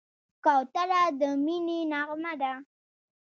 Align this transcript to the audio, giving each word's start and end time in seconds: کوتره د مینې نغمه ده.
کوتره 0.43 1.01
د 1.19 1.21
مینې 1.43 1.79
نغمه 1.91 2.33
ده. 2.41 2.53